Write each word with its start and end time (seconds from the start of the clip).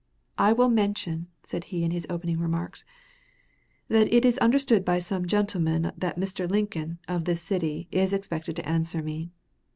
"I 0.39 0.51
will 0.51 0.67
mention," 0.69 1.27
said 1.43 1.65
he, 1.65 1.83
in 1.83 1.91
his 1.91 2.07
opening 2.09 2.39
remarks, 2.39 2.83
"that 3.87 4.11
it 4.11 4.25
is 4.25 4.39
understood 4.39 4.83
by 4.83 4.97
some 4.97 5.27
gentlemen 5.27 5.91
that 5.95 6.17
Mr. 6.19 6.49
Lincoln, 6.49 6.97
of 7.07 7.25
this 7.25 7.43
city, 7.43 7.87
is 7.91 8.11
expected 8.11 8.55
to 8.55 8.67
answer 8.67 9.03
me. 9.03 9.29